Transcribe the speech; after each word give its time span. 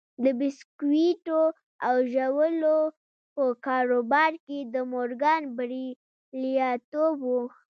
د 0.23 0.25
بيسکويټو 0.39 1.41
او 1.87 1.95
ژاولو 2.13 2.77
په 3.35 3.43
کاروبار 3.65 4.31
کې 4.45 4.59
د 4.73 4.75
مورګان 4.91 5.41
برياليتوب 5.57 7.15
و. 7.29 7.31